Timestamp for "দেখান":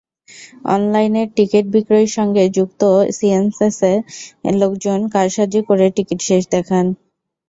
6.55-6.85